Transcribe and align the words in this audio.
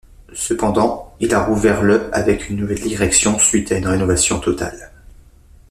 Cependant, 0.33 1.13
il 1.19 1.31
a 1.35 1.43
rouvert 1.43 1.83
le 1.83 2.09
avec 2.11 2.49
une 2.49 2.55
nouvelle 2.57 2.81
direction 2.81 3.37
suite 3.37 3.71
à 3.71 3.77
une 3.77 3.85
rénovation 3.87 4.39
totale. 4.39 4.89